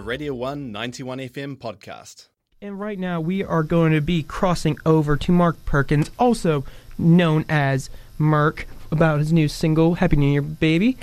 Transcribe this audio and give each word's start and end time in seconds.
a 0.00 0.02
Radio 0.02 0.32
1 0.32 0.72
91 0.72 1.18
FM 1.18 1.56
podcast. 1.58 2.28
And 2.62 2.80
right 2.80 2.98
now 2.98 3.20
we 3.20 3.44
are 3.44 3.62
going 3.62 3.92
to 3.92 4.00
be 4.00 4.22
crossing 4.22 4.78
over 4.86 5.14
to 5.18 5.30
Mark 5.30 5.62
Perkins, 5.66 6.10
also 6.18 6.64
known 6.96 7.44
as 7.50 7.90
Merk, 8.18 8.66
about 8.90 9.18
his 9.18 9.30
new 9.30 9.46
single, 9.46 9.96
Happy 9.96 10.16
New 10.16 10.32
Year, 10.32 10.40
Baby. 10.40 10.96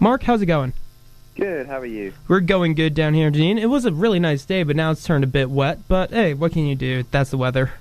Mark, 0.00 0.24
how's 0.24 0.42
it 0.42 0.46
going? 0.46 0.72
Good. 1.36 1.68
How 1.68 1.78
are 1.78 1.86
you? 1.86 2.12
We're 2.26 2.40
going 2.40 2.74
good 2.74 2.92
down 2.94 3.14
here, 3.14 3.30
Dean. 3.30 3.56
It 3.56 3.66
was 3.70 3.84
a 3.84 3.92
really 3.92 4.18
nice 4.18 4.44
day, 4.44 4.64
but 4.64 4.74
now 4.74 4.90
it's 4.90 5.04
turned 5.04 5.22
a 5.22 5.28
bit 5.28 5.48
wet. 5.48 5.86
But 5.86 6.10
hey, 6.10 6.34
what 6.34 6.50
can 6.52 6.66
you 6.66 6.74
do? 6.74 7.04
That's 7.12 7.30
the 7.30 7.38
weather. 7.38 7.72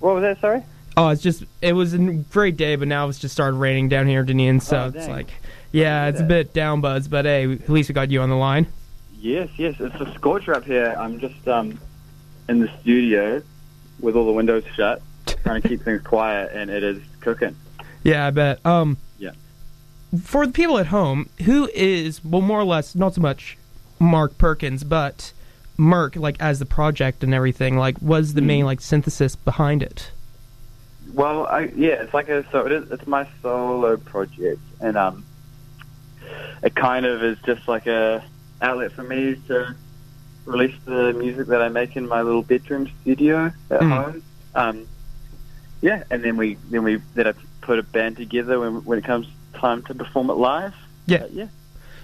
What 0.00 0.14
was 0.16 0.22
that? 0.22 0.40
Sorry. 0.42 0.62
Oh, 0.96 1.08
it's 1.08 1.22
just 1.22 1.44
it 1.62 1.72
was 1.72 1.94
a 1.94 1.98
great 1.98 2.58
day, 2.58 2.76
but 2.76 2.86
now 2.88 3.08
it's 3.08 3.18
just 3.18 3.32
started 3.32 3.56
raining 3.56 3.88
down 3.88 4.06
here, 4.06 4.22
Deneen. 4.24 4.60
So 4.60 4.76
Oh, 4.78 4.92
it's 4.94 5.08
like, 5.08 5.30
yeah, 5.74 6.06
it's 6.06 6.20
a 6.20 6.24
bit 6.24 6.52
down, 6.54 6.80
buds. 6.80 7.08
But 7.08 7.24
hey, 7.24 7.52
at 7.52 7.68
least 7.68 7.88
we 7.88 7.92
got 7.94 8.10
you 8.10 8.20
on 8.20 8.28
the 8.30 8.36
line. 8.36 8.66
Yes, 9.20 9.48
yes. 9.56 9.74
It's 9.80 9.94
a 10.00 10.12
scorcher 10.14 10.54
up 10.54 10.64
here. 10.64 10.94
I'm 10.98 11.18
just 11.18 11.46
um 11.48 11.78
in 12.48 12.60
the 12.60 12.70
studio 12.80 13.42
with 14.00 14.16
all 14.16 14.26
the 14.26 14.32
windows 14.32 14.64
shut, 14.76 15.00
trying 15.42 15.62
to 15.62 15.68
keep 15.68 15.82
things 15.82 16.02
quiet, 16.02 16.50
and 16.52 16.70
it 16.70 16.82
is 16.82 17.02
cooking. 17.20 17.56
Yeah, 18.02 18.26
I 18.26 18.30
bet. 18.30 18.64
Um, 18.66 18.96
Yeah. 19.18 19.30
For 20.22 20.46
the 20.46 20.52
people 20.52 20.78
at 20.78 20.86
home, 20.86 21.28
who 21.44 21.68
is 21.74 22.24
well, 22.24 22.42
more 22.42 22.60
or 22.60 22.64
less, 22.64 22.94
not 22.94 23.14
so 23.14 23.20
much 23.20 23.56
Mark 23.98 24.36
Perkins, 24.38 24.84
but 24.84 25.32
Merk, 25.76 26.14
like 26.16 26.36
as 26.38 26.58
the 26.60 26.66
project 26.66 27.24
and 27.24 27.32
everything, 27.34 27.76
like 27.78 27.96
was 28.00 28.34
the 28.34 28.40
Hmm. 28.42 28.46
main 28.46 28.64
like 28.64 28.80
synthesis 28.80 29.34
behind 29.36 29.82
it. 29.82 30.10
Well, 31.12 31.46
I, 31.46 31.70
yeah, 31.76 32.02
it's 32.02 32.14
like 32.14 32.28
a 32.28 32.44
so 32.50 32.66
it 32.66 32.72
is. 32.72 32.90
It's 32.90 33.06
my 33.06 33.26
solo 33.42 33.96
project, 33.96 34.60
and 34.80 34.96
um, 34.96 35.24
it 36.64 36.74
kind 36.74 37.06
of 37.06 37.22
is 37.22 37.38
just 37.44 37.68
like 37.68 37.86
a 37.86 38.24
outlet 38.62 38.92
for 38.92 39.02
me 39.02 39.36
to 39.48 39.74
release 40.46 40.74
the 40.84 41.12
music 41.12 41.46
that 41.48 41.62
I 41.62 41.68
make 41.68 41.96
in 41.96 42.08
my 42.08 42.22
little 42.22 42.42
bedroom 42.42 42.90
studio 43.02 43.52
at 43.70 43.80
Mm. 43.80 44.04
home. 44.04 44.22
Um, 44.54 44.86
yeah, 45.82 46.04
and 46.10 46.24
then 46.24 46.36
we 46.36 46.56
then 46.70 46.82
we 46.82 47.00
then 47.14 47.28
I 47.28 47.34
put 47.60 47.78
a 47.78 47.82
band 47.82 48.16
together 48.16 48.58
when 48.60 48.84
when 48.84 48.98
it 48.98 49.04
comes 49.04 49.26
time 49.54 49.82
to 49.84 49.94
perform 49.94 50.30
it 50.30 50.34
live. 50.34 50.74
Yeah. 51.06 51.26
Yeah. 51.30 51.46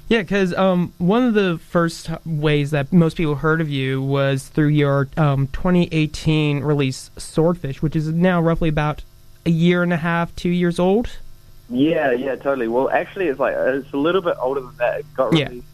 Yeah, 0.08 0.22
because 0.22 0.52
um, 0.54 0.92
one 0.98 1.22
of 1.22 1.34
the 1.34 1.58
first 1.68 2.10
ways 2.26 2.72
that 2.72 2.92
most 2.92 3.16
people 3.16 3.36
heard 3.36 3.60
of 3.60 3.68
you 3.70 4.02
was 4.02 4.48
through 4.48 4.68
your 4.68 5.08
um, 5.16 5.46
2018 5.52 6.64
release 6.64 7.12
Swordfish, 7.16 7.80
which 7.80 7.94
is 7.94 8.08
now 8.08 8.40
roughly 8.40 8.68
about 8.68 9.04
a 9.46 9.50
year 9.50 9.84
and 9.84 9.92
a 9.92 9.98
half, 9.98 10.34
two 10.34 10.48
years 10.48 10.80
old. 10.80 11.10
Yeah, 11.70 12.12
yeah, 12.12 12.34
totally. 12.36 12.68
Well, 12.68 12.90
actually, 12.90 13.28
it's 13.28 13.38
like 13.38 13.54
it's 13.56 13.92
a 13.92 13.96
little 13.96 14.22
bit 14.22 14.36
older 14.40 14.60
than 14.60 14.76
that. 14.78 15.00
It 15.00 15.06
got 15.14 15.32
Yeah. 15.36 15.48
released 15.48 15.66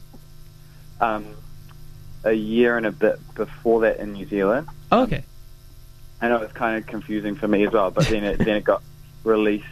um, 1.01 1.25
a 2.25 2.33
year 2.33 2.77
and 2.77 2.87
a 2.87 2.93
bit 2.93 3.19
before 3.35 3.81
that 3.83 3.99
in 3.99 4.13
New 4.13 4.27
Zealand. 4.27 4.69
Okay. 4.93 5.25
I 6.21 6.29
know 6.29 6.39
it's 6.39 6.53
kind 6.53 6.77
of 6.79 6.87
confusing 6.87 7.35
for 7.35 7.49
me 7.49 7.67
as 7.67 7.73
well, 7.73 7.91
but 7.91 8.07
then 8.09 8.25
it 8.25 8.39
then 8.39 8.57
it 8.57 8.65
got 8.65 8.83
released 9.25 9.65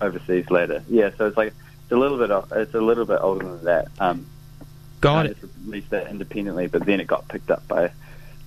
overseas 0.00 0.50
later. 0.50 0.82
Yeah, 0.88 1.10
so 1.16 1.26
it's 1.26 1.36
like 1.36 1.54
it's 1.82 1.92
a 1.92 1.96
little 1.96 2.18
bit 2.18 2.30
it's 2.58 2.74
a 2.74 2.80
little 2.80 3.04
bit 3.06 3.18
older 3.20 3.46
than 3.46 3.64
that. 3.64 3.88
Um, 3.98 4.26
Got 5.00 5.26
it. 5.26 5.36
released 5.66 5.90
that 5.90 6.08
independently, 6.08 6.66
but 6.68 6.86
then 6.86 7.00
it 7.00 7.06
got 7.06 7.28
picked 7.28 7.50
up 7.50 7.66
by 7.68 7.90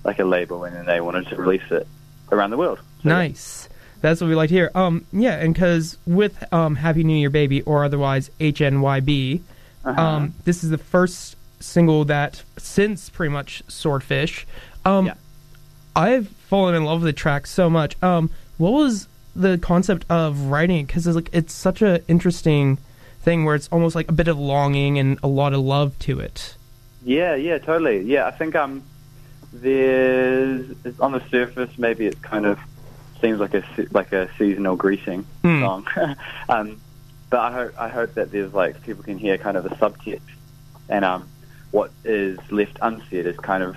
like 0.04 0.20
a 0.20 0.24
label, 0.26 0.64
and 0.64 0.76
then 0.76 0.86
they 0.86 1.00
wanted 1.02 1.28
to 1.28 1.36
release 1.36 1.70
it 1.72 1.88
around 2.32 2.50
the 2.50 2.58
world. 2.58 2.80
So, 3.04 3.10
Nice. 3.10 3.70
That's 4.02 4.22
what 4.22 4.28
we 4.28 4.36
like 4.36 4.50
to 4.50 4.56
hear. 4.56 4.72
Um, 4.76 5.06
yeah, 5.12 5.36
and 5.36 5.54
because 5.54 5.98
with 6.06 6.52
um, 6.54 6.76
Happy 6.76 7.04
New 7.04 7.18
Year, 7.18 7.30
Baby, 7.30 7.62
or 7.64 7.84
otherwise 7.84 8.32
HNYB, 8.40 9.42
uh-huh. 9.86 10.02
um, 10.02 10.34
this 10.46 10.64
is 10.64 10.70
the 10.70 10.78
first 10.78 11.36
single 11.60 12.06
that 12.06 12.44
since 12.58 13.10
pretty 13.10 13.32
much 13.32 13.64
Swordfish. 13.68 14.48
Um, 14.86 15.08
Yeah. 15.08 15.14
I've 15.96 16.28
fallen 16.30 16.76
in 16.76 16.86
love 16.86 17.02
with 17.02 17.08
the 17.08 17.20
track 17.20 17.46
so 17.46 17.70
much. 17.70 18.02
Um, 18.02 18.30
what 18.58 18.72
was 18.72 19.08
the 19.36 19.58
concept 19.58 20.06
of 20.10 20.40
writing 20.44 20.78
it? 20.80 20.88
Because 20.88 21.08
it's 21.08 21.16
like 21.16 21.30
it's 21.34 21.54
such 21.54 21.82
a 21.82 22.06
interesting 22.08 22.78
thing 23.22 23.44
where 23.44 23.56
it's 23.56 23.68
almost 23.70 23.96
like 23.96 24.08
a 24.08 24.14
bit 24.14 24.28
of 24.28 24.40
longing 24.40 24.98
and 24.98 25.20
a 25.24 25.28
lot 25.28 25.54
of 25.54 25.60
love 25.60 25.98
to 26.00 26.20
it. 26.20 26.56
Yeah, 27.04 27.36
yeah, 27.36 27.58
totally. 27.58 28.02
Yeah, 28.02 28.28
I 28.28 28.32
think 28.32 28.56
um, 28.56 28.84
there's 29.52 30.76
on 31.00 31.12
the 31.12 31.24
surface 31.30 31.78
maybe 31.78 32.06
it's 32.06 32.20
kind 32.20 32.46
of 32.46 32.60
seems 33.22 33.40
like 33.40 33.54
a 33.54 33.64
like 33.92 34.12
a 34.14 34.30
seasonal 34.38 34.76
greeting 34.76 35.24
Hmm. 35.44 35.62
song, 35.62 35.88
um, 36.50 36.82
but 37.30 37.40
I 37.40 37.52
hope 37.52 37.74
I 37.80 37.88
hope 37.90 38.14
that 38.16 38.32
there's 38.32 38.54
like 38.54 38.82
people 38.84 39.04
can 39.04 39.18
hear 39.18 39.38
kind 39.38 39.58
of 39.58 39.66
a 39.66 39.70
subtext, 39.70 40.22
and 40.90 41.04
um, 41.06 41.28
what 41.72 41.92
is 42.04 42.40
left 42.52 42.78
unsaid 42.82 43.26
is 43.26 43.38
kind 43.38 43.64
of 43.64 43.76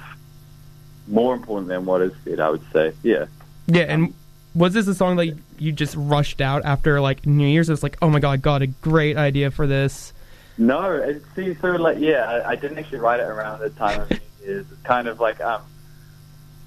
more 1.09 1.35
important 1.35 1.69
than 1.69 1.85
what 1.85 2.01
is 2.03 2.13
said. 2.25 2.41
I 2.41 2.51
would 2.51 2.63
say. 2.73 2.93
Yeah. 3.03 3.27
Yeah, 3.67 3.85
and 3.85 4.13
was 4.55 4.75
this 4.75 4.87
a 4.89 4.95
song 4.95 5.17
that 5.17 5.37
you 5.59 5.73
just 5.73 5.95
rushed 5.97 6.41
out 6.41 6.65
after 6.65 7.01
like 7.01 7.27
New 7.27 7.47
Year's? 7.47 7.69
It 7.69 7.73
was 7.73 7.83
like, 7.83 7.97
oh 8.03 8.09
my 8.11 8.19
god, 8.21 8.43
got 8.43 8.63
a 8.63 8.67
great 8.67 9.17
idea 9.17 9.51
for 9.51 9.67
this. 9.67 10.13
No, 10.59 10.93
it 10.93 11.23
seems 11.35 11.59
sort 11.61 11.77
of 11.77 11.81
like 11.81 11.99
yeah. 11.99 12.25
I, 12.45 12.51
I 12.51 12.57
didn't 12.57 12.79
actually 12.79 12.99
write 12.99 13.21
it 13.21 13.25
around 13.25 13.61
the 13.61 13.71
time 13.71 14.01
of 14.03 14.11
New 14.11 14.19
Year's. 14.45 14.67
It's 14.71 14.83
kind 14.83 15.09
of 15.09 15.21
like 15.21 15.41
um, 15.41 15.63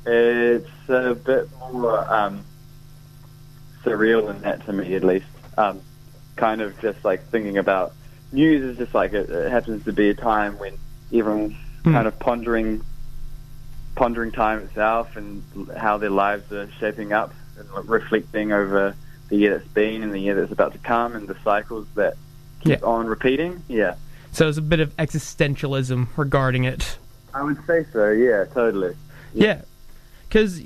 it's 0.06 0.69
a 0.90 1.16
bit 1.16 1.50
more 1.59 2.00
um, 2.14 2.44
surreal 3.85 4.25
than 4.28 4.41
that 4.41 4.66
to 4.66 4.73
me, 4.73 4.96
at 4.96 5.03
least. 5.03 5.25
Um, 5.57 5.81
kind 6.35 6.62
of 6.62 6.78
just 6.81 7.03
like 7.06 7.23
thinking 7.29 7.57
about 7.57 7.94
news 8.34 8.62
is 8.63 8.78
just 8.78 8.94
like 8.94 9.13
it, 9.13 9.29
it 9.29 9.50
happens 9.50 9.85
to 9.85 9.94
be 9.94 10.09
a 10.09 10.13
time 10.13 10.57
when 10.59 10.73
everyone's 11.13 11.56
Hmm. 11.84 11.94
kind 11.94 12.07
of 12.07 12.18
pondering, 12.18 12.84
pondering 13.96 14.31
time 14.31 14.59
itself 14.62 15.16
and 15.16 15.44
how 15.78 15.97
their 15.97 16.09
lives 16.09 16.51
are 16.51 16.68
shaping 16.79 17.13
up 17.13 17.31
and 17.59 17.69
reflecting 17.88 18.51
over 18.51 18.96
the 19.29 19.35
year 19.38 19.57
that's 19.57 19.69
been 19.72 20.02
and 20.02 20.12
the 20.12 20.17
year 20.19 20.34
that's 20.34 20.52
about 20.52 20.72
to 20.73 20.79
come 20.79 21.16
and 21.16 21.28
the 21.28 21.35
cycles 21.44 21.85
that 21.94 22.16
keep 22.62 22.79
Yeah. 22.79 22.85
on 22.88 23.06
repeating. 23.06 23.62
Yeah. 23.67 23.94
So 24.31 24.50
it's 24.50 24.57
a 24.57 24.63
bit 24.63 24.79
of 24.79 24.97
existentialism 24.97 26.07
regarding 26.17 26.63
it. 26.63 26.97
I 27.35 27.44
would 27.44 27.63
say 27.67 27.85
so. 27.94 28.09
Yeah, 28.09 28.46
totally. 28.46 28.96
Yeah, 29.34 29.62
because 30.28 30.62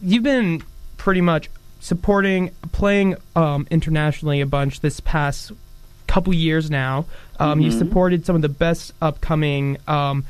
you've 0.00 0.22
been 0.22 0.62
pretty 0.96 1.20
much 1.20 1.50
supporting, 1.80 2.50
playing 2.72 3.16
um, 3.34 3.66
internationally 3.70 4.40
a 4.40 4.46
bunch 4.46 4.80
this 4.80 5.00
past 5.00 5.52
couple 6.06 6.32
years 6.34 6.70
now. 6.70 7.06
Um, 7.38 7.60
You've 7.60 7.74
Mhm. 7.74 7.78
supported 7.78 8.26
some 8.26 8.36
of 8.36 8.42
the 8.42 8.48
best 8.48 8.92
upcoming 9.00 9.78
um, 9.88 10.24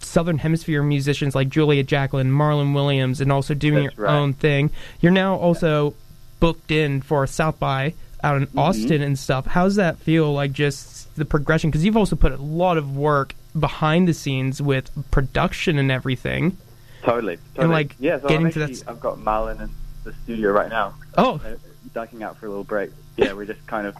Southern 0.00 0.38
Hemisphere 0.38 0.82
musicians 0.82 1.34
like 1.34 1.48
Julia 1.48 1.82
Jacklin, 1.82 2.30
Marlon 2.30 2.74
Williams, 2.74 3.20
and 3.20 3.32
also 3.32 3.54
doing 3.54 3.84
That's 3.84 3.96
your 3.96 4.06
right. 4.06 4.14
own 4.16 4.34
thing. 4.34 4.70
You're 5.00 5.12
now 5.12 5.36
also 5.36 5.94
booked 6.40 6.70
in 6.70 7.00
for 7.00 7.26
South 7.26 7.58
by 7.58 7.94
out 8.22 8.36
in 8.36 8.46
Mm-hmm. 8.46 8.58
Austin 8.58 9.02
and 9.02 9.18
stuff. 9.18 9.46
How's 9.46 9.76
that 9.76 9.98
feel? 9.98 10.32
Like 10.32 10.52
just 10.52 11.14
the 11.16 11.24
progression? 11.24 11.70
Because 11.70 11.84
you've 11.84 11.96
also 11.96 12.16
put 12.16 12.32
a 12.32 12.36
lot 12.36 12.76
of 12.78 12.96
work 12.96 13.34
behind 13.58 14.08
the 14.08 14.14
scenes 14.14 14.60
with 14.62 14.90
production 15.10 15.78
and 15.78 15.90
everything. 15.90 16.56
Totally. 17.02 17.38
totally. 17.54 17.72
like, 17.72 17.96
yeah, 18.00 18.18
so 18.20 18.28
getting 18.28 18.46
I'm 18.46 18.52
to 18.52 18.58
that 18.60 18.64
actually, 18.70 18.80
s- 18.80 18.88
I've 18.88 19.00
got 19.00 19.18
Marlon 19.18 19.60
in 19.60 19.70
the 20.04 20.12
studio 20.24 20.50
right 20.52 20.68
now, 20.68 20.94
Oh, 21.16 21.40
uh, 21.44 21.56
ducking 21.92 22.22
out 22.22 22.36
for 22.38 22.46
a 22.46 22.48
little 22.48 22.64
break. 22.64 22.90
Yeah, 23.16 23.32
we're 23.32 23.46
just 23.46 23.66
kind 23.66 23.86
of 23.86 23.96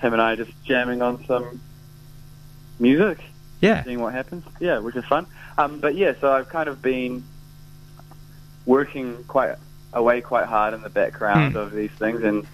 him 0.00 0.12
and 0.12 0.20
I 0.22 0.36
just 0.36 0.50
jamming 0.64 1.02
on 1.02 1.24
some 1.26 1.60
music, 2.78 3.18
yeah. 3.60 3.82
seeing 3.84 4.00
what 4.00 4.12
happens. 4.14 4.44
Yeah, 4.60 4.78
which 4.78 4.96
is 4.96 5.04
fun. 5.04 5.26
Um, 5.58 5.80
but 5.80 5.94
yeah, 5.94 6.14
so 6.20 6.32
I've 6.32 6.48
kind 6.48 6.68
of 6.68 6.80
been 6.82 7.24
working 8.66 9.24
quite 9.28 9.56
away 9.92 10.20
quite 10.20 10.46
hard 10.46 10.74
in 10.74 10.80
the 10.82 10.88
background 10.90 11.52
Hmm. 11.52 11.58
of 11.58 11.72
these 11.72 11.90
things 11.92 12.22
and 12.22 12.46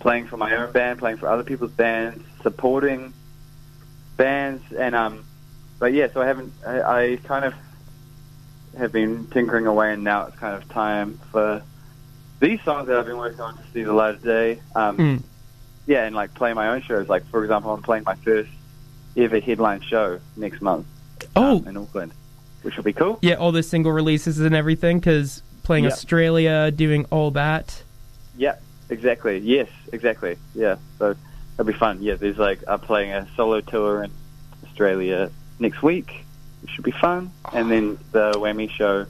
playing 0.00 0.26
for 0.26 0.36
my 0.36 0.54
own 0.56 0.72
band, 0.72 0.98
playing 0.98 1.16
for 1.18 1.28
other 1.28 1.44
people's 1.44 1.70
bands, 1.70 2.22
supporting 2.42 3.12
bands, 4.16 4.62
and 4.76 4.94
um, 4.94 5.24
but 5.78 5.92
yeah, 5.92 6.08
so 6.12 6.20
I 6.22 6.26
haven't. 6.26 6.52
I, 6.66 6.82
I 6.82 7.16
kind 7.24 7.44
of 7.44 7.54
have 8.76 8.92
been 8.92 9.26
tinkering 9.28 9.66
away, 9.66 9.92
and 9.92 10.02
now 10.04 10.26
it's 10.26 10.36
kind 10.36 10.56
of 10.60 10.68
time 10.68 11.18
for 11.30 11.62
these 12.42 12.60
songs 12.62 12.88
that 12.88 12.98
I've 12.98 13.06
been 13.06 13.16
working 13.16 13.40
on 13.40 13.56
to 13.56 13.62
see 13.72 13.84
the 13.84 13.92
light 13.92 14.16
of 14.16 14.22
day. 14.22 14.60
Um, 14.74 14.96
Mm. 14.98 15.22
Yeah, 15.86 16.04
and 16.04 16.14
like 16.14 16.34
play 16.34 16.52
my 16.54 16.68
own 16.68 16.82
shows. 16.82 17.08
Like 17.08 17.24
for 17.28 17.42
example, 17.42 17.72
I'm 17.72 17.82
playing 17.82 18.04
my 18.04 18.14
first 18.16 18.50
ever 19.16 19.40
headline 19.40 19.80
show 19.80 20.20
next 20.36 20.60
month 20.62 20.86
Oh, 21.34 21.56
um, 21.58 21.66
in 21.68 21.76
Auckland, 21.76 22.12
which 22.62 22.76
will 22.76 22.84
be 22.84 22.92
cool. 22.92 23.18
yeah, 23.22 23.34
all 23.34 23.52
the 23.52 23.62
single 23.62 23.90
releases 23.92 24.38
and 24.40 24.54
everything, 24.54 24.98
because 25.00 25.42
playing 25.62 25.84
Yeah. 25.84 25.90
Australia, 25.90 26.70
doing 26.70 27.06
all 27.10 27.30
that. 27.32 27.82
Yeah, 28.36 28.56
exactly. 28.90 29.38
Yes, 29.38 29.68
exactly. 29.92 30.36
Yeah, 30.54 30.76
so 30.98 31.14
it'll 31.54 31.64
be 31.64 31.72
fun. 31.72 31.98
Yeah, 32.02 32.14
there's 32.14 32.38
like 32.38 32.60
I'm 32.68 32.80
playing 32.80 33.12
a 33.12 33.26
solo 33.36 33.60
tour 33.60 34.02
in 34.04 34.10
Australia 34.64 35.30
next 35.58 35.82
week, 35.82 36.24
which 36.62 36.70
should 36.72 36.84
be 36.84 36.92
fun, 36.92 37.30
and 37.52 37.70
then 37.70 37.98
the 38.12 38.32
whammy 38.32 38.70
show 38.70 39.06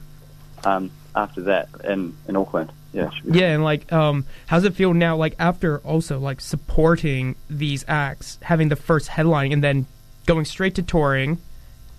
um, 0.63 0.89
after 1.15 1.41
that 1.43 1.69
in 1.83 2.15
in 2.27 2.35
Auckland. 2.35 2.71
Yeah, 2.93 3.07
it 3.07 3.13
should 3.15 3.31
be 3.33 3.39
Yeah, 3.39 3.47
and 3.53 3.63
like, 3.63 3.91
um, 3.91 4.25
how's 4.45 4.63
it 4.65 4.75
feel 4.75 4.93
now? 4.93 5.15
Like 5.15 5.35
after 5.39 5.79
also 5.79 6.19
like 6.19 6.39
supporting 6.39 7.35
these 7.49 7.83
acts, 7.87 8.37
having 8.41 8.69
the 8.69 8.75
first 8.75 9.07
headline, 9.07 9.51
and 9.51 9.63
then 9.63 9.85
going 10.25 10.45
straight 10.45 10.75
to 10.75 10.81
touring, 10.83 11.39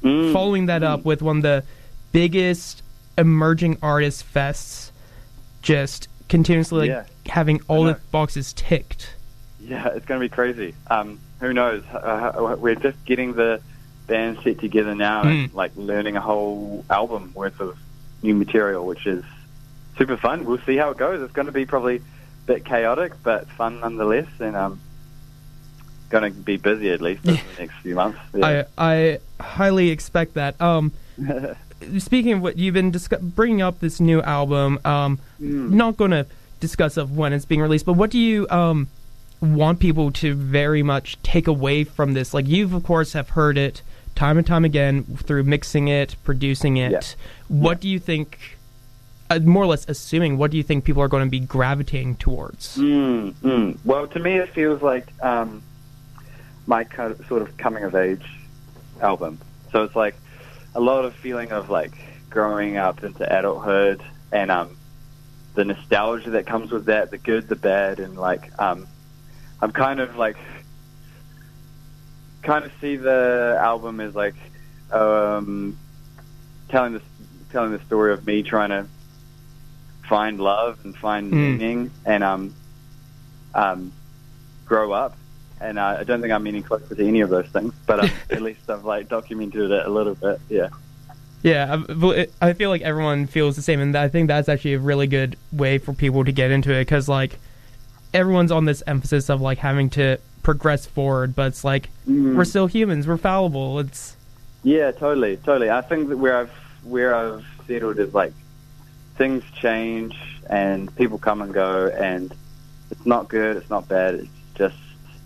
Mm. 0.03 0.33
following 0.33 0.67
that 0.67 0.83
up 0.83 1.05
with 1.05 1.23
one 1.23 1.39
of 1.39 1.43
the 1.43 1.65
biggest 2.13 2.83
emerging 3.17 3.79
artist 3.83 4.25
fests, 4.35 4.91
just 5.63 6.09
continuously 6.29 6.89
Yeah. 6.89 7.05
having 7.27 7.61
all 7.69 7.85
the 7.85 7.99
boxes 8.13 8.53
ticked. 8.53 9.15
Yeah, 9.61 9.89
it's 9.89 10.05
going 10.05 10.21
to 10.21 10.25
be 10.25 10.29
crazy. 10.29 10.75
Um, 10.91 11.19
who 11.41 11.53
knows? 11.55 11.83
Uh, 11.87 12.55
we're 12.59 12.75
just 12.75 13.03
getting 13.07 13.33
the 13.33 13.61
band 14.07 14.39
set 14.45 14.59
together 14.59 14.95
now 14.95 15.23
and 15.23 15.51
Mm. 15.51 15.55
like 15.55 15.73
learning 15.77 16.17
a 16.17 16.21
whole 16.21 16.85
album 16.91 17.33
worth 17.35 17.59
of 17.61 17.79
new 18.23 18.35
material, 18.35 18.85
which 18.87 19.07
is 19.07 19.25
super 19.97 20.17
fun. 20.17 20.45
We'll 20.45 20.59
see 20.59 20.77
how 20.77 20.91
it 20.91 20.97
goes. 20.99 21.23
It's 21.23 21.33
going 21.33 21.47
to 21.47 21.53
be 21.53 21.67
probably 21.67 21.97
a 21.97 22.01
bit 22.47 22.65
chaotic, 22.65 23.13
but 23.23 23.49
fun 23.51 23.81
nonetheless. 23.81 24.27
And 24.41 24.57
um, 24.57 24.81
going 26.11 26.25
to 26.33 26.39
be 26.39 26.57
busy 26.57 26.91
at 26.91 27.01
least 27.01 27.27
over 27.27 27.37
the 27.57 27.61
next 27.63 27.75
few 27.83 27.95
months. 27.95 28.19
Yeah. 28.35 28.65
I 28.77 28.93
I 28.93 29.19
highly 29.43 29.91
expect 29.91 30.35
that. 30.35 30.61
Um, 30.61 30.93
speaking 31.99 32.33
of 32.35 32.43
what 32.43 32.59
you've 32.59 32.75
been 32.75 32.91
discuss- 32.91 33.21
bringing 33.21 33.63
up 33.63 33.81
this 33.81 34.01
new 34.01 34.21
album, 34.23 34.79
um, 34.85 35.19
Mm. 35.41 35.71
not 35.71 35.97
going 35.97 36.13
to 36.13 36.27
discuss 36.61 36.97
of 36.97 37.17
when 37.17 37.33
it's 37.33 37.45
being 37.45 37.61
released, 37.61 37.85
but 37.85 37.95
what 37.95 38.11
do 38.11 38.19
you 38.19 38.49
um 38.51 38.89
want 39.41 39.79
people 39.79 40.11
to 40.11 40.33
very 40.35 40.83
much 40.83 41.21
take 41.23 41.47
away 41.47 41.85
from 41.85 42.15
this? 42.15 42.33
Like 42.33 42.47
you've 42.49 42.73
of 42.73 42.83
course 42.85 43.13
have 43.13 43.31
heard 43.31 43.59
it 43.59 43.83
time 44.15 44.39
and 44.39 44.47
time 44.47 44.65
again 44.65 45.03
through 45.25 45.43
mixing 45.43 45.89
it, 45.89 46.15
producing 46.25 46.77
it. 46.79 46.93
Yeah. 46.93 47.01
What 47.49 47.81
do 47.81 47.89
you 47.89 47.99
think? 47.99 48.57
Uh, 49.35 49.41
more 49.41 49.65
or 49.65 49.67
less 49.67 49.85
assuming, 49.89 50.39
what 50.39 50.51
do 50.53 50.57
you 50.57 50.63
think 50.63 50.85
people 50.85 51.03
are 51.03 51.09
going 51.09 51.25
to 51.25 51.31
be 51.31 51.41
gravitating 51.41 52.17
towards? 52.17 52.77
Mm. 52.77 53.79
Well, 53.85 54.07
to 54.07 54.21
me, 54.21 54.37
it 54.37 54.51
feels 54.51 54.81
like 54.81 55.09
um, 55.23 55.63
my 56.67 56.87
of, 56.99 57.27
sort 57.27 57.43
of 57.43 57.57
coming 57.57 57.83
of 57.83 57.97
age 57.97 58.25
album. 59.01 59.39
So 59.73 59.83
it's 59.83 59.97
like 59.97 60.15
a 60.75 60.81
lot 60.81 61.05
of 61.05 61.15
feeling 61.15 61.51
of 61.51 61.69
like 61.69 61.93
growing 62.31 62.77
up 62.77 63.03
into 63.03 63.25
adulthood 63.25 64.03
and 64.31 64.51
um, 64.51 64.77
the 65.55 65.65
nostalgia 65.65 66.31
that 66.31 66.47
comes 66.47 66.71
with 66.71 66.87
that, 66.87 67.11
the 67.11 67.19
good, 67.19 67.49
the 67.49 67.57
bad, 67.57 67.99
and 67.99 68.17
like 68.17 68.57
um, 68.61 68.87
I'm 69.61 69.73
kind 69.73 69.99
of 69.99 70.17
like 70.17 70.37
kind 72.43 72.65
of 72.65 72.73
see 72.81 72.97
the 72.97 73.59
album 73.61 74.01
as 74.01 74.15
like 74.15 74.37
um, 74.93 75.77
telling 76.69 76.93
the 76.93 77.03
telling 77.51 77.73
the 77.73 77.81
story 77.85 78.13
of 78.13 78.25
me 78.27 78.43
trying 78.43 78.71
to 78.71 78.87
find 80.09 80.41
love 80.41 80.79
and 80.85 80.97
find 80.97 81.33
Mm. 81.33 81.59
meaning 81.59 81.91
and 82.05 82.23
um 82.25 82.55
um 83.55 83.93
grow 84.67 84.93
up 84.93 85.17
and 85.61 85.79
uh, 85.79 85.97
I 86.01 86.05
don't 86.05 86.21
think 86.21 86.33
I'm 86.33 86.43
meaning 86.43 86.63
closer 86.63 86.95
to 86.95 87.07
any 87.07 87.21
of 87.21 87.31
those 87.31 87.47
things 87.49 87.73
but 87.87 88.01
um, 88.01 88.11
at 88.31 88.43
least 88.43 88.69
I've 88.69 88.85
like 88.85 89.09
documented 89.09 89.71
it 89.71 89.87
a 89.87 89.91
little 89.91 90.15
bit 90.15 90.41
yeah 90.49 90.69
Yeah, 91.43 91.83
I- 91.89 92.29
I 92.41 92.53
feel 92.55 92.71
like 92.71 92.81
everyone 92.83 93.27
feels 93.27 93.55
the 93.57 93.61
same, 93.63 93.79
and 93.81 93.95
I 93.97 94.09
think 94.09 94.29
that's 94.29 94.49
actually 94.49 94.75
a 94.75 94.79
really 94.79 95.07
good 95.07 95.37
way 95.53 95.77
for 95.77 95.93
people 95.93 96.25
to 96.25 96.33
get 96.33 96.51
into 96.51 96.73
it 96.73 96.81
because 96.87 97.07
like 97.09 97.39
everyone's 98.15 98.51
on 98.51 98.65
this 98.65 98.83
emphasis 98.87 99.29
of 99.29 99.41
like 99.43 99.59
having 99.59 99.91
to 99.91 100.17
progress 100.43 100.87
forward, 100.87 101.35
but 101.37 101.49
it's 101.49 101.63
like 101.65 101.91
Mm. 102.09 102.35
we're 102.37 102.45
still 102.47 102.67
humans, 102.67 103.07
we're 103.07 103.17
fallible. 103.19 103.79
It's 103.79 104.17
Yeah, 104.63 104.91
totally, 104.93 105.37
totally. 105.39 105.71
I 105.71 105.83
think 105.83 106.09
that 106.09 106.17
where 106.19 106.37
I've 106.39 106.51
where 106.83 107.15
I've 107.15 107.45
settled 107.67 107.99
is 107.99 108.13
like 108.15 108.33
things 109.17 109.45
change 109.61 110.17
and 110.51 110.95
people 110.97 111.19
come 111.19 111.43
and 111.43 111.53
go, 111.55 111.89
and 111.89 112.35
it's 112.91 113.07
not 113.07 113.29
good, 113.29 113.57
it's 113.57 113.71
not 113.71 113.89
bad, 113.89 114.15
it's 114.15 114.29
just 114.55 114.77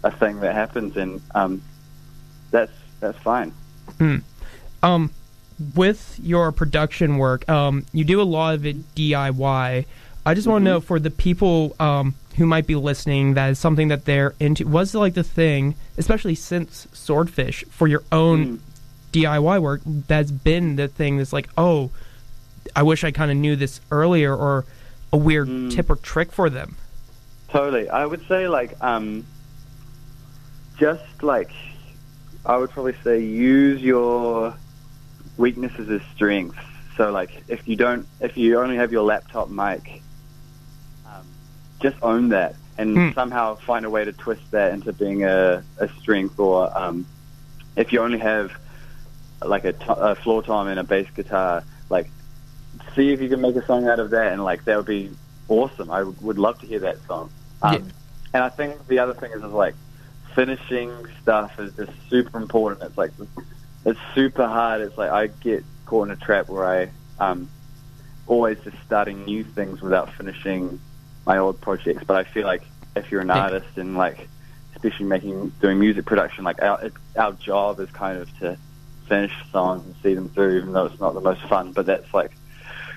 a 0.05 0.11
thing 0.11 0.41
that 0.41 0.55
happens, 0.55 0.97
and 0.97 1.21
um, 1.35 1.63
that's 2.51 2.73
that's 3.01 3.19
fine. 3.19 3.53
um 4.83 5.11
with 5.75 6.21
your 6.23 6.53
production 6.53 7.19
work, 7.19 7.49
um 7.49 7.85
you 7.93 8.05
do 8.05 8.21
a 8.21 8.23
lot 8.23 8.55
of 8.55 8.65
it 8.65 8.95
DIY. 8.95 9.87
I 10.27 10.35
just 10.35 10.47
want 10.47 10.63
to 10.63 10.65
know 10.65 10.81
for 10.81 11.01
the 11.01 11.11
people 11.11 11.75
um 11.81 12.15
who 12.37 12.47
might 12.47 12.67
be 12.69 12.77
listening 12.77 13.35
that 13.35 13.51
is 13.51 13.59
something 13.59 13.89
that 13.89 14.05
they're 14.05 14.35
into. 14.39 14.67
Was 14.69 14.95
like 14.95 15.15
the 15.15 15.25
thing, 15.25 15.75
especially 15.97 16.37
since 16.37 16.87
Swordfish, 16.93 17.65
for 17.71 17.89
your 17.89 18.05
own 18.13 18.47
Mm. 18.47 18.59
DIY 19.11 19.63
work 19.63 19.81
that's 20.07 20.31
been 20.31 20.77
the 20.77 20.87
thing 20.87 21.17
that's 21.17 21.33
like, 21.33 21.49
oh, 21.57 21.91
I 22.77 22.83
wish 22.83 23.05
I 23.05 23.11
kind 23.11 23.31
of 23.31 23.37
knew 23.37 23.57
this 23.57 23.81
earlier, 23.91 24.35
or 24.35 24.65
a 25.13 25.17
weird 25.17 25.49
Mm. 25.49 25.71
tip 25.75 25.89
or 25.91 25.97
trick 25.97 26.33
for 26.33 26.51
them. 26.51 26.77
Totally. 27.49 27.89
I 27.89 28.05
would 28.05 28.27
say 28.29 28.47
like 28.49 28.77
um 28.83 29.25
just 30.79 31.23
like 31.23 31.51
I 32.45 32.57
would 32.57 32.71
probably 32.71 32.95
say 33.05 33.21
use 33.21 33.81
your 33.83 34.55
weaknesses 35.37 35.89
as 35.91 36.01
strengths. 36.15 36.59
So 36.97 37.11
like 37.11 37.43
if 37.49 37.67
you 37.69 37.77
don't 37.77 38.07
if 38.21 38.37
you 38.37 38.59
only 38.61 38.77
have 38.77 38.93
your 38.93 39.03
laptop 39.03 39.49
mic 39.51 40.03
um, 41.07 41.25
just 41.81 41.97
own 42.03 42.29
that 42.31 42.55
and 42.77 42.97
Hmm. 42.97 43.11
somehow 43.13 43.57
find 43.57 43.85
a 43.85 43.91
way 43.91 44.05
to 44.05 44.13
twist 44.13 44.43
that 44.53 44.73
into 44.73 44.93
being 44.93 45.25
a, 45.25 45.63
a 45.79 45.89
strength 46.01 46.39
or 46.39 46.77
um, 46.77 47.07
if 47.77 47.93
you 47.93 48.01
only 48.01 48.19
have 48.19 48.53
like 49.45 49.65
a, 49.65 49.73
to- 49.73 49.95
a 49.95 50.15
floor 50.17 50.43
tom 50.43 50.67
and 50.69 50.79
a 50.81 50.85
bass 50.85 51.07
guitar 51.15 51.63
see 52.99 53.13
if 53.13 53.21
you 53.21 53.29
can 53.29 53.41
make 53.41 53.55
a 53.55 53.65
song 53.65 53.87
out 53.87 54.01
of 54.01 54.11
that 54.11 54.33
and 54.33 54.43
like 54.43 54.65
that 54.65 54.77
would 54.77 54.87
be 54.87 55.11
awesome. 55.47 55.91
I 55.91 56.03
would, 56.03 56.21
would 56.21 56.39
love 56.39 56.59
to 56.61 56.67
hear 56.67 56.81
that 56.81 56.99
song. 57.07 57.31
Um, 57.63 57.73
Yeah. 57.75 57.93
and 58.35 58.45
i 58.45 58.49
think 58.51 58.87
the 58.89 58.99
other 58.99 59.15
thing 59.15 59.31
is, 59.33 59.43
is 59.43 59.53
like 59.53 59.75
finishing 60.35 60.91
stuff 61.23 61.53
is 61.59 61.73
just 61.77 61.93
super 62.11 62.37
important. 62.39 62.83
It's 62.83 62.99
like 62.99 63.13
it's 63.87 64.01
super 64.15 64.47
hard. 64.47 64.81
It's 64.83 64.99
like 64.99 65.11
i 65.11 65.29
get 65.29 65.65
caught 65.87 66.09
in 66.09 66.13
a 66.13 66.17
trap 66.17 66.49
where 66.49 66.67
i 66.67 66.91
um 67.25 67.49
always 68.27 68.59
just 68.65 68.77
starting 68.85 69.25
new 69.25 69.43
things 69.45 69.81
without 69.81 70.13
finishing 70.15 70.79
my 71.25 71.39
old 71.39 71.61
projects. 71.61 72.03
But 72.05 72.17
i 72.17 72.25
feel 72.25 72.45
like 72.47 72.65
if 72.97 73.11
you're 73.13 73.21
an 73.21 73.29
Yeah. 73.29 73.45
artist 73.45 73.69
and 73.77 73.97
like 73.97 74.29
especially 74.75 75.07
making 75.07 75.53
doing 75.61 75.79
music 75.79 76.05
production 76.05 76.45
like 76.45 76.61
our 76.63 76.81
it, 76.87 76.93
our 77.17 77.33
job 77.33 77.79
is 77.81 77.89
kind 77.91 78.19
of 78.19 78.39
to 78.41 78.57
finish 79.09 79.33
songs 79.53 79.85
and 79.87 79.95
see 80.03 80.15
them 80.15 80.29
through 80.29 80.59
even 80.59 80.73
though 80.73 80.87
it's 80.87 81.01
not 81.01 81.15
the 81.15 81.21
most 81.21 81.43
fun. 81.43 81.73
But 81.73 81.87
that's 81.87 82.13
like 82.13 82.33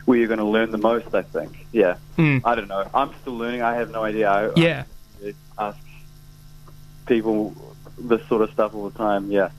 where 0.06 0.18
you're 0.18 0.28
going 0.28 0.40
to 0.40 0.46
learn 0.46 0.72
the 0.72 0.78
most 0.78 1.14
i 1.14 1.22
think. 1.22 1.66
Yeah. 1.72 1.98
Hmm. 2.16 2.40
i 2.44 2.56
don't 2.56 2.68
know. 2.68 2.90
I'm 2.94 3.14
still 3.22 3.38
learning. 3.38 3.62
I 3.62 3.76
have 3.76 3.92
no 3.92 4.04
idea. 4.04 4.30
I, 4.30 4.52
Yeah. 4.56 4.84
I 5.24 5.34
ask 5.68 5.78
people 7.06 7.56
this 7.98 8.26
sort 8.28 8.42
of 8.42 8.52
stuff 8.52 8.74
all 8.74 8.90
the 8.90 8.98
time. 8.98 9.32
Yeah. 9.32 9.50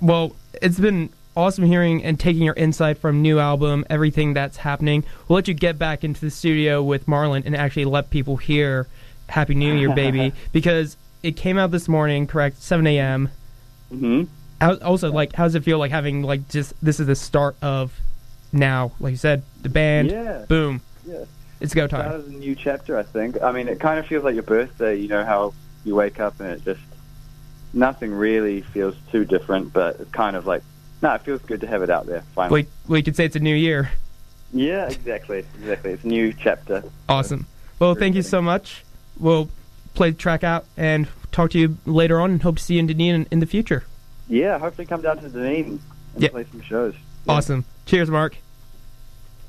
Well, 0.00 0.36
it's 0.60 0.78
been 0.78 1.10
awesome 1.36 1.64
hearing 1.64 2.02
and 2.04 2.18
taking 2.18 2.42
your 2.42 2.54
insight 2.54 2.98
from 2.98 3.22
new 3.22 3.38
album, 3.38 3.84
everything 3.88 4.34
that's 4.34 4.58
happening. 4.58 5.04
We'll 5.28 5.36
let 5.36 5.48
you 5.48 5.54
get 5.54 5.78
back 5.78 6.04
into 6.04 6.20
the 6.20 6.30
studio 6.30 6.82
with 6.82 7.06
Marlon 7.06 7.44
and 7.46 7.56
actually 7.56 7.86
let 7.86 8.10
people 8.10 8.36
hear 8.36 8.86
Happy 9.28 9.54
New 9.54 9.74
Year, 9.74 9.94
baby, 9.94 10.32
because 10.52 10.96
it 11.22 11.36
came 11.36 11.56
out 11.56 11.70
this 11.70 11.88
morning, 11.88 12.26
correct, 12.26 12.60
7 12.62 12.86
a.m. 12.86 13.30
hmm 13.90 14.24
How, 14.60 14.76
also, 14.78 15.12
like, 15.12 15.32
how 15.34 15.44
does 15.44 15.54
it 15.54 15.64
feel 15.64 15.78
like 15.78 15.90
having 15.90 16.22
like 16.22 16.48
just 16.48 16.74
this 16.82 17.00
is 17.00 17.06
the 17.06 17.14
start 17.14 17.56
of 17.62 17.92
now, 18.52 18.92
like 19.00 19.12
you 19.12 19.16
said, 19.16 19.42
the 19.62 19.68
band, 19.68 20.10
Yeah. 20.10 20.44
boom, 20.48 20.80
yeah 21.06 21.24
it's 21.60 21.74
go 21.74 21.86
time. 21.86 22.10
That 22.10 22.20
is 22.20 22.28
a 22.28 22.38
new 22.38 22.54
chapter, 22.54 22.96
I 22.98 23.02
think. 23.02 23.40
I 23.42 23.52
mean, 23.52 23.68
it 23.68 23.78
kind 23.80 23.98
of 23.98 24.06
feels 24.06 24.24
like 24.24 24.34
your 24.34 24.42
birthday. 24.42 24.96
You 24.96 25.08
know 25.08 25.24
how 25.24 25.52
you 25.84 25.94
wake 25.94 26.18
up 26.18 26.40
and 26.40 26.50
it 26.50 26.64
just 26.64 26.80
nothing 27.72 28.12
really 28.12 28.62
feels 28.62 28.94
too 29.12 29.24
different, 29.24 29.72
but 29.72 30.00
it's 30.00 30.10
kind 30.10 30.36
of 30.36 30.46
like 30.46 30.62
no, 31.02 31.14
it 31.14 31.22
feels 31.22 31.40
good 31.42 31.60
to 31.62 31.66
have 31.66 31.82
it 31.82 31.88
out 31.90 32.06
there. 32.06 32.22
Finally. 32.34 32.66
We 32.86 33.02
could 33.02 33.16
say 33.16 33.24
it's 33.24 33.36
a 33.36 33.40
new 33.40 33.54
year. 33.54 33.90
Yeah, 34.52 34.86
exactly, 34.88 35.44
exactly. 35.60 35.92
It's 35.92 36.04
a 36.04 36.08
new 36.08 36.32
chapter. 36.34 36.82
Awesome. 37.08 37.46
Well, 37.78 37.94
thank 37.94 38.14
you 38.16 38.22
so 38.22 38.42
much. 38.42 38.84
We'll 39.18 39.48
play 39.94 40.10
the 40.10 40.16
track 40.16 40.44
out 40.44 40.66
and 40.76 41.08
talk 41.32 41.50
to 41.52 41.58
you 41.58 41.78
later 41.86 42.20
on, 42.20 42.32
and 42.32 42.42
hope 42.42 42.56
to 42.58 42.62
see 42.62 42.74
you 42.74 42.80
in 42.80 42.86
Dunedin 42.86 43.14
in, 43.22 43.26
in 43.30 43.40
the 43.40 43.46
future. 43.46 43.84
Yeah, 44.28 44.58
hopefully 44.58 44.86
come 44.86 45.00
down 45.02 45.18
to 45.18 45.28
Dunedin 45.28 45.80
and 46.14 46.22
Yeah. 46.22 46.28
play 46.30 46.44
some 46.50 46.60
shows. 46.62 46.94
Yeah. 47.26 47.34
Cheers, 47.90 48.08
Mark. 48.08 48.36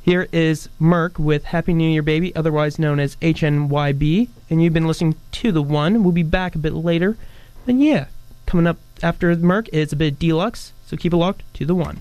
Here 0.01 0.27
is 0.31 0.67
Merk 0.79 1.19
with 1.19 1.43
Happy 1.43 1.75
New 1.75 1.88
Year 1.88 2.01
Baby, 2.01 2.36
otherwise 2.36 2.79
known 2.79 3.00
as 3.00 3.15
HNYB, 3.17 4.29
and 4.50 4.63
you've 4.63 4.74
been 4.74 4.88
listening 4.88 5.15
to 5.33 5.51
The 5.51 5.62
One. 5.62 6.01
We'll 6.03 6.12
be 6.12 6.24
back 6.24 6.55
a 6.55 6.57
bit 6.57 6.74
later. 6.74 7.17
And 7.67 7.83
yeah, 7.83 8.07
coming 8.48 8.65
up 8.65 8.79
after 9.03 9.36
Merk 9.36 9.69
is 9.69 9.93
a 9.93 9.95
bit 9.95 10.17
deluxe, 10.17 10.74
so 10.88 10.98
keep 10.98 11.13
it 11.13 11.17
locked 11.17 11.43
to 11.53 11.67
The 11.67 11.75
One. 11.75 12.00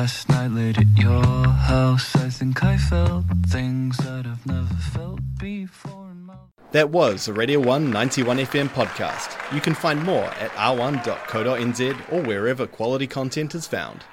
Last 0.00 0.30
night 0.30 0.52
late 0.52 0.78
at 0.78 0.86
your 0.96 1.22
house, 1.22 2.16
I 2.16 2.30
think 2.30 2.64
I 2.64 2.78
felt 2.78 3.26
things 3.48 3.98
that 3.98 4.24
I've 4.24 4.46
never 4.46 4.74
felt 4.94 5.20
before 5.38 6.14
my 6.14 6.36
That 6.70 6.88
was 6.88 7.28
a 7.28 7.34
Radio 7.34 7.60
1 7.60 7.90
91 7.90 8.38
FM 8.38 8.68
podcast. 8.68 9.28
You 9.54 9.60
can 9.60 9.74
find 9.74 10.02
more 10.02 10.24
at 10.24 10.52
r1.co.nz 10.52 12.12
or 12.12 12.22
wherever 12.22 12.66
quality 12.66 13.06
content 13.06 13.54
is 13.54 13.66
found. 13.66 14.04